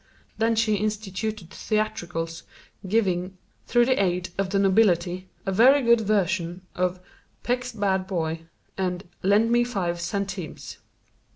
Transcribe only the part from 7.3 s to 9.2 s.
"Peck's Bad Boy" and